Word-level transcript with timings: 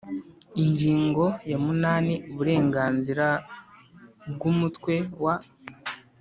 Ingingo 0.61 1.25
ya 1.51 1.57
munani 1.65 2.13
Uburenganzira 2.29 3.27
bw 4.33 4.41
umutwe 4.51 4.93
w 5.21 5.23